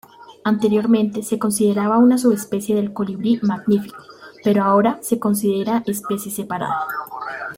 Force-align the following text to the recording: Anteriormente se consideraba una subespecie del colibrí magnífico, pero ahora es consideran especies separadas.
Anteriormente 0.43 1.21
se 1.21 1.37
consideraba 1.37 1.99
una 1.99 2.17
subespecie 2.17 2.73
del 2.75 2.91
colibrí 2.91 3.39
magnífico, 3.43 4.03
pero 4.43 4.63
ahora 4.63 4.99
es 4.99 5.19
consideran 5.19 5.83
especies 5.85 6.33
separadas. 6.33 6.81